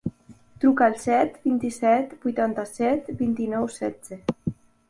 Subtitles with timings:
[0.63, 4.23] Truca al set, vint-i-set, vuitanta-set, vint-i-nou, setze.